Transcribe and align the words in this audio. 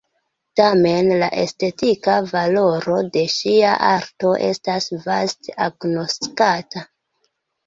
Tamen 0.59 1.09
la 1.23 1.25
estetika 1.41 2.15
valoro 2.31 2.95
de 3.17 3.23
ŝia 3.35 3.75
arto 3.91 4.33
estas 4.49 4.89
vaste 5.05 5.57
agnoskata. 5.69 6.85